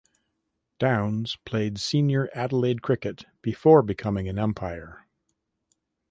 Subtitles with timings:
[0.79, 5.05] Downs played senior Adelaide cricket before becoming an umpire.